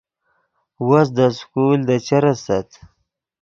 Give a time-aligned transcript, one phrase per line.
[0.87, 2.69] وس دے سکول دے چر استت